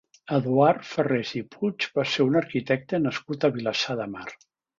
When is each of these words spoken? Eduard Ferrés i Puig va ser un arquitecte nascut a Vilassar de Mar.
Eduard 0.35 0.87
Ferrés 0.91 1.33
i 1.39 1.41
Puig 1.55 1.87
va 1.99 2.07
ser 2.15 2.25
un 2.31 2.39
arquitecte 2.41 3.01
nascut 3.05 3.47
a 3.47 3.53
Vilassar 3.61 4.01
de 4.03 4.11
Mar. 4.17 4.27